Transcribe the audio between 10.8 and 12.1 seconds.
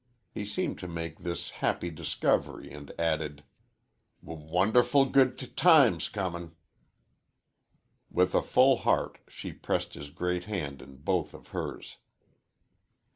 in both of hers.